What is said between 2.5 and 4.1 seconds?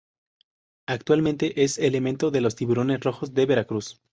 Tiburones Rojos de Veracruz.